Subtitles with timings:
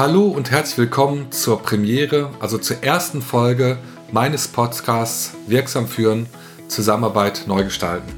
[0.00, 3.78] Hallo und herzlich willkommen zur Premiere, also zur ersten Folge
[4.10, 6.26] meines Podcasts Wirksam führen,
[6.68, 8.10] Zusammenarbeit neu gestalten.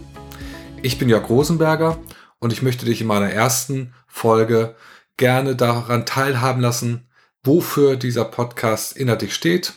[0.81, 1.99] Ich bin Jörg Rosenberger
[2.39, 4.77] und ich möchte dich in meiner ersten Folge
[5.17, 7.09] gerne daran teilhaben lassen,
[7.43, 9.73] wofür dieser Podcast inhaltlich steht,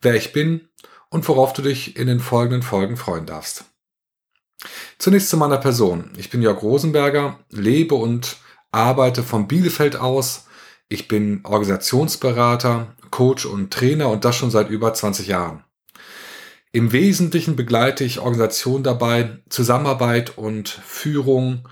[0.00, 0.68] wer ich bin
[1.16, 3.64] und worauf du dich in den folgenden Folgen freuen darfst.
[4.98, 6.10] Zunächst zu meiner Person.
[6.16, 8.36] Ich bin Jörg Rosenberger, lebe und
[8.70, 10.46] arbeite von Bielefeld aus
[10.88, 15.64] ich bin Organisationsberater, Coach und Trainer und das schon seit über 20 Jahren.
[16.70, 21.68] Im Wesentlichen begleite ich Organisationen dabei, Zusammenarbeit und Führung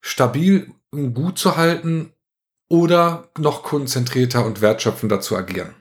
[0.00, 2.12] stabil und gut zu halten
[2.68, 5.74] oder noch konzentrierter und wertschöpfender zu agieren.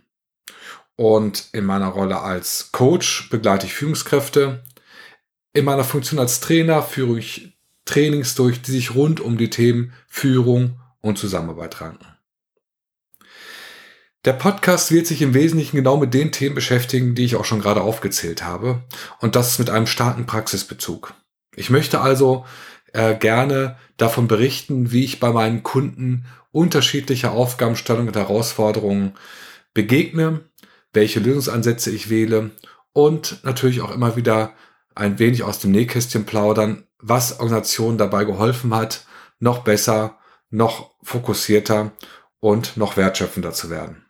[0.98, 4.64] Und in meiner Rolle als Coach begleite ich Führungskräfte.
[5.54, 9.94] In meiner Funktion als Trainer führe ich Trainings durch, die sich rund um die Themen
[10.08, 12.06] Führung und Zusammenarbeit ranken.
[14.26, 17.62] Der Podcast wird sich im Wesentlichen genau mit den Themen beschäftigen, die ich auch schon
[17.62, 18.84] gerade aufgezählt habe.
[19.20, 21.14] Und das mit einem starken Praxisbezug.
[21.56, 22.46] Ich möchte also
[22.92, 29.14] äh, gerne davon berichten, wie ich bei meinen Kunden unterschiedliche Aufgabenstellungen und Herausforderungen
[29.74, 30.42] begegne,
[30.98, 32.50] welche Lösungsansätze ich wähle
[32.92, 34.54] und natürlich auch immer wieder
[34.96, 39.06] ein wenig aus dem Nähkästchen plaudern, was Organisationen dabei geholfen hat,
[39.38, 40.18] noch besser,
[40.50, 41.92] noch fokussierter
[42.40, 44.08] und noch wertschöpfender zu werden.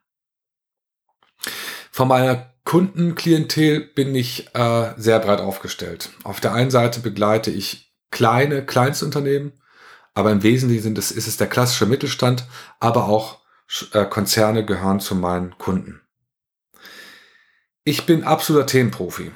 [1.91, 6.11] Von meiner Kundenklientel bin ich äh, sehr breit aufgestellt.
[6.23, 9.61] Auf der einen Seite begleite ich kleine Kleinstunternehmen,
[10.13, 12.45] aber im Wesentlichen sind es, ist es der klassische Mittelstand,
[12.79, 13.41] aber auch
[13.91, 16.06] äh, Konzerne gehören zu meinen Kunden.
[17.87, 19.31] Ich bin absoluter Themenprofi.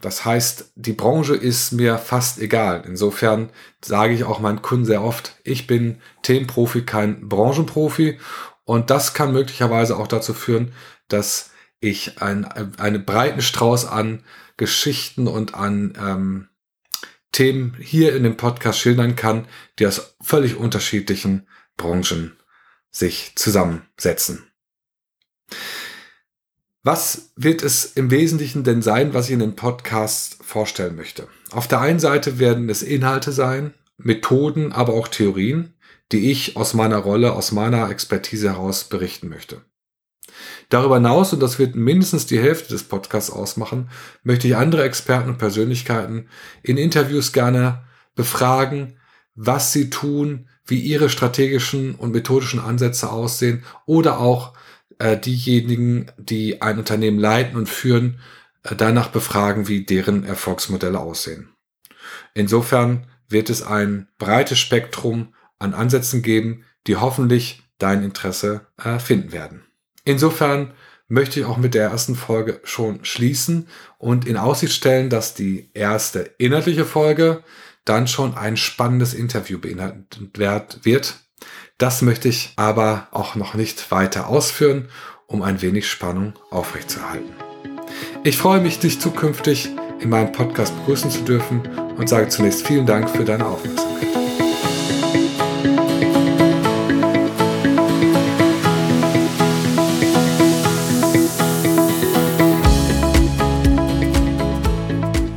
[0.00, 2.84] Das heißt, die Branche ist mir fast egal.
[2.86, 3.50] Insofern
[3.84, 8.20] sage ich auch meinen Kunden sehr oft, ich bin Themenprofi, kein Branchenprofi.
[8.62, 10.72] Und das kann möglicherweise auch dazu führen,
[11.08, 12.44] dass ich ein,
[12.78, 14.22] einen breiten Strauß an
[14.56, 16.48] Geschichten und an ähm,
[17.32, 19.48] Themen hier in dem Podcast schildern kann,
[19.80, 22.36] die aus völlig unterschiedlichen Branchen
[22.92, 24.48] sich zusammensetzen.
[26.86, 31.26] Was wird es im Wesentlichen denn sein, was ich in dem Podcast vorstellen möchte?
[31.50, 35.74] Auf der einen Seite werden es Inhalte sein, Methoden, aber auch Theorien,
[36.12, 39.62] die ich aus meiner Rolle, aus meiner Expertise heraus berichten möchte.
[40.68, 43.90] Darüber hinaus, und das wird mindestens die Hälfte des Podcasts ausmachen,
[44.22, 46.28] möchte ich andere Experten und Persönlichkeiten
[46.62, 47.82] in Interviews gerne
[48.14, 48.96] befragen,
[49.34, 54.52] was sie tun, wie ihre strategischen und methodischen Ansätze aussehen oder auch
[54.98, 58.20] äh, diejenigen, die ein Unternehmen leiten und führen,
[58.62, 61.50] äh, danach befragen, wie deren Erfolgsmodelle aussehen.
[62.34, 69.32] Insofern wird es ein breites Spektrum an Ansätzen geben, die hoffentlich dein Interesse äh, finden
[69.32, 69.64] werden.
[70.04, 70.72] Insofern
[71.08, 73.68] möchte ich auch mit der ersten Folge schon schließen
[73.98, 77.42] und in Aussicht stellen, dass die erste inhaltliche Folge
[77.84, 81.20] dann schon ein spannendes Interview beinhaltet wird.
[81.78, 84.88] Das möchte ich aber auch noch nicht weiter ausführen,
[85.26, 87.34] um ein wenig Spannung aufrechtzuerhalten.
[88.24, 89.68] Ich freue mich, dich zukünftig
[90.00, 91.62] in meinem Podcast begrüßen zu dürfen
[91.96, 94.25] und sage zunächst vielen Dank für deine Aufmerksamkeit.